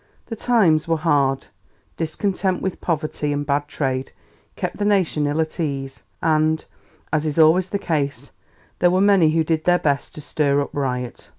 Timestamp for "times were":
0.35-0.97